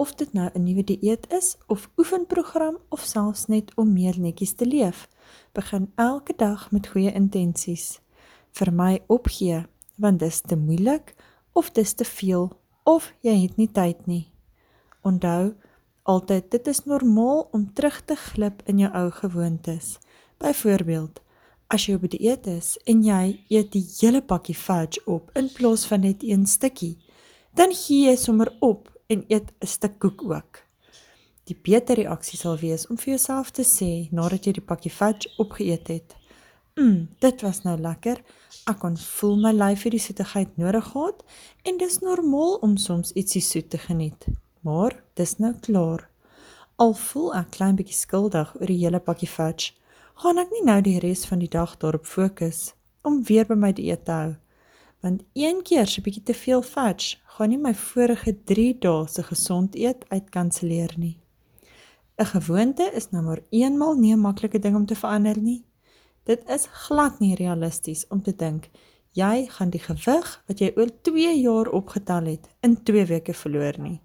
[0.00, 4.52] of dit nou 'n nuwe dieet is of oefenprogram of selfs net om meer netjies
[4.52, 5.08] te leef.
[5.52, 8.00] Begin elke dag met goeie intensies.
[8.50, 11.14] Vir my opgee, want dis te moeilik
[11.52, 12.52] of dis te veel
[12.82, 14.32] of jy het nie tyd nie.
[15.02, 15.54] Onthou
[16.02, 19.98] altyd dit is normaal om terug te glip in jou ou gewoontes.
[20.38, 21.20] Byvoorbeeld,
[21.66, 25.84] as jy op dieet is en jy eet die hele pakkie fudge op in plaas
[25.86, 26.98] van net een stukkie,
[27.54, 30.62] dan gee jy sommer op en eet 'n stuk koek ook.
[31.44, 35.30] Die beter reaksie sal wees om vir jouself te sê nadat jy die pakkie fudge
[35.42, 36.14] opgeëet het:
[36.76, 38.22] "Mmm, dit was nou lekker.
[38.70, 41.24] Ek kon voel my lyf het die soetigheid nodig gehad
[41.62, 44.26] en dis normaal om soms ietsie soet te geniet.
[44.60, 46.08] Maar dis nou klaar.
[46.76, 49.72] Al voel ek klein bietjie skuldig oor die hele pakkie fudge,
[50.14, 53.72] gaan ek nie nou die res van die dag daarop fokus om weer by my
[53.72, 54.34] dieet te hou."
[55.00, 59.06] Want een keer so 'n bietjie te veel fudge gaan nie my vorige 3 dae
[59.08, 61.18] se gesond eet uitkanselleer nie.
[62.18, 65.64] 'n Gewoonte is nou maar eenmal nie 'n maklike ding om te verander nie.
[66.24, 68.68] Dit is glad nie realisties om te dink
[69.12, 73.78] jy gaan die gewig wat jy oor 2 jaar opgetel het in 2 weke verloor
[73.78, 74.00] nie.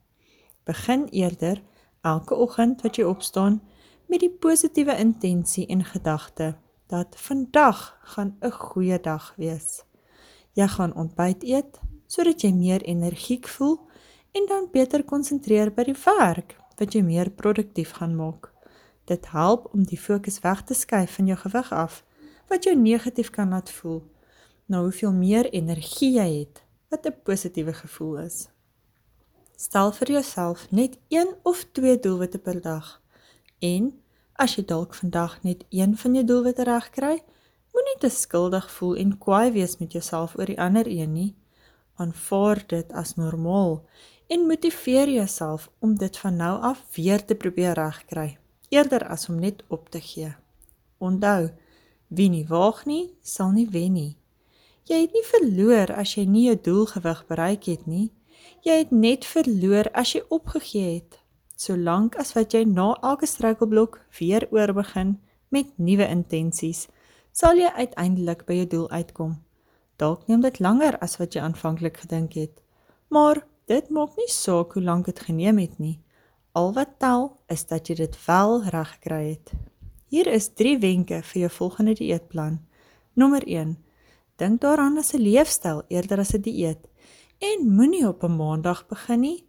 [0.64, 1.62] Begin eerder
[2.02, 3.62] elke oggend wat jy opstaan
[4.08, 6.56] met die positiewe intensie en gedagte
[6.88, 9.84] dat vandag gaan 'n goeie dag wees.
[10.56, 13.80] Jy gaan ontbyt eet sodat jy meer energiek voel
[14.36, 18.52] en dan beter konsentreer by die werk wat jy meer produktief gaan maak.
[19.06, 22.04] Dit help om die fokus weg te skuif van jou gewig af
[22.50, 24.04] wat jou negatief kan laat voel.
[24.66, 28.48] Nou hoeveel meer energie jy het, wat 'n positiewe gevoel is.
[29.56, 33.02] Stel vir jouself net 1 of 2 doelwitte per dag.
[33.60, 34.02] En
[34.34, 37.24] as jy dalk vandag net een van jou doelwitte regkry,
[37.76, 41.32] Moenie te skuldig voel en kwaai wees met jouself oor die ander een nie.
[42.00, 43.82] Aanvaar dit as normaal
[44.32, 48.38] en motiveer jouself om dit van nou af weer te probeer regkry,
[48.72, 50.32] eerder as om net op te gee.
[51.04, 51.52] Onthou,
[52.08, 54.14] wie nie waag nie, sal nie wen nie.
[54.88, 58.08] Jy het nie verloor as jy nie jou doelgewig bereik het nie.
[58.64, 61.20] Jy het net verloor as jy opgegee het.
[61.60, 65.18] Solank as wat jy na elke struikelblok weer oorbegin
[65.52, 66.88] met nuwe intensies
[67.36, 69.36] sal jy uiteindelik by jou doel uitkom.
[70.00, 72.62] Dalk neem dit langer as wat jy aanvanklik gedink het,
[73.12, 75.98] maar dit maak nie saak hoe lank dit geneem het nie.
[76.56, 79.52] Al wat tel is dat jy dit wel reg gekry het.
[80.08, 82.62] Hier is 3 wenke vir jou volgende dieetplan.
[83.20, 83.76] Nommer 1:
[84.40, 86.88] Dink daaraan as 'n leefstyl eerder as 'n dieet
[87.40, 89.44] en moenie op 'n maandag begin nie.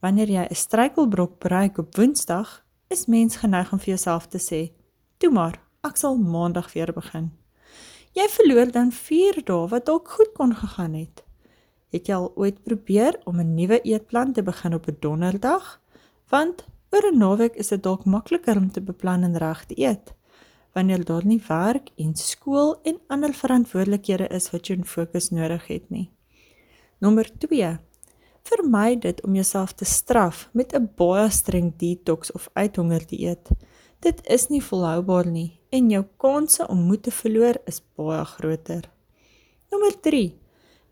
[0.00, 4.72] Wanneer jy 'n struikelblok bereik op Woensdag, is mens geneig om vir jouself te sê:
[5.18, 7.30] "Toe maar, ek sal maandag weer begin.
[8.14, 11.24] Jy verloor dan 4 dae wat dalk goed kon gegaan het.
[11.92, 15.80] Het jy al ooit probeer om 'n nuwe eetplan te begin op 'n donderdag?
[16.30, 20.14] Want oor 'n naweek is dit dalk makliker om te beplan en reg te eet
[20.74, 25.90] wanneer daar nie werk en skool en ander verantwoordelikhede is wat jou fokus nodig het
[25.90, 26.10] nie.
[26.98, 27.78] Nommer 2.
[28.42, 33.48] Vermy dit om jouself te straf met 'n baie streng detox of uithonger dieet.
[34.00, 38.84] Dit is nie volhoubaar nie en jou kanse om moed te verloor is baie groter.
[39.72, 40.28] Nommer 3.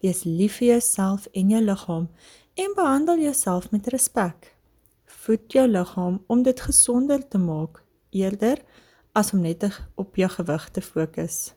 [0.03, 2.09] Wees lief vir jouself en jou liggaam
[2.59, 4.51] en behandel jouself met respek.
[5.23, 8.59] Voed jou liggaam om dit gesonder te maak eerder
[9.15, 11.55] as om net op jou gewig te fokus.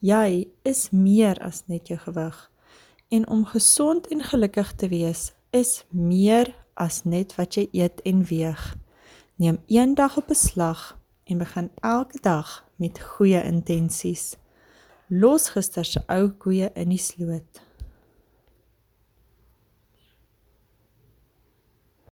[0.00, 2.40] Jy is meer as net jou gewig
[3.12, 8.24] en om gesond en gelukkig te wees is meer as net wat jy eet en
[8.24, 8.62] weeg.
[9.36, 14.36] Neem een dag op 'n slag en begin elke dag met goeie intensies.
[15.08, 17.60] Los gister se ou koeie in die sloot.